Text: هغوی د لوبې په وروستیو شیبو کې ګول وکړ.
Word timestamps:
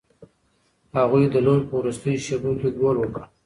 هغوی 0.97 1.23
د 1.29 1.35
لوبې 1.45 1.63
په 1.69 1.73
وروستیو 1.79 2.23
شیبو 2.25 2.51
کې 2.59 2.69
ګول 2.79 2.95
وکړ. 2.99 3.21